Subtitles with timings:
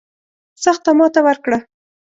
[0.63, 1.57] سخته ماته ورکړه.